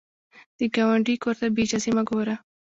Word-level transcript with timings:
د 0.57 0.59
ګاونډي 0.75 1.15
کور 1.23 1.35
ته 1.39 1.47
بې 1.55 1.63
اجازې 1.65 1.91
مه 1.95 2.03
ګوره 2.09 2.35